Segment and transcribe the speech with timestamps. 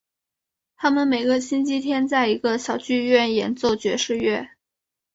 [0.77, 4.49] 他们每个星期天在一个小剧院演奏爵士乐。